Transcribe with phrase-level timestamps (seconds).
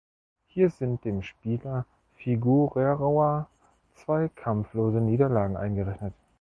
[0.47, 3.45] Hier sind dem Spieler Figueroa
[3.93, 6.15] zwei kampflose Niederlagen eingerechnet.